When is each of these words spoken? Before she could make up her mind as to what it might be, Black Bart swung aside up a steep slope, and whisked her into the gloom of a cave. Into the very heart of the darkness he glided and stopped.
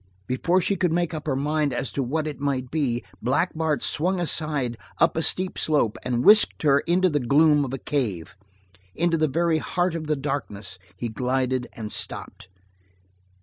Before 0.25 0.59
she 0.61 0.75
could 0.77 0.91
make 0.91 1.13
up 1.13 1.27
her 1.27 1.35
mind 1.35 1.71
as 1.73 1.91
to 1.91 2.01
what 2.01 2.25
it 2.25 2.39
might 2.39 2.71
be, 2.71 3.03
Black 3.21 3.51
Bart 3.53 3.83
swung 3.83 4.19
aside 4.19 4.75
up 4.97 5.15
a 5.15 5.21
steep 5.21 5.59
slope, 5.59 5.95
and 6.01 6.25
whisked 6.25 6.63
her 6.63 6.79
into 6.79 7.07
the 7.07 7.19
gloom 7.19 7.63
of 7.63 7.71
a 7.71 7.77
cave. 7.77 8.35
Into 8.95 9.15
the 9.15 9.27
very 9.27 9.59
heart 9.59 9.93
of 9.93 10.07
the 10.07 10.15
darkness 10.15 10.79
he 10.97 11.07
glided 11.07 11.67
and 11.73 11.91
stopped. 11.91 12.47